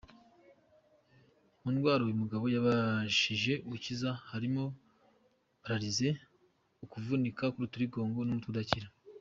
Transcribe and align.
Mu 1.61 1.69
ndwara 1.75 2.01
uyu 2.03 2.21
mugabo 2.23 2.45
yabashije 2.55 3.53
gukiza 3.69 4.09
harimo 4.29 4.63
paralyse, 5.61 6.07
kuvunika 6.91 7.43
k’ 7.53 7.55
urutirigongo 7.59 8.19
n’umutwe 8.23 8.49
udakira. 8.53 8.87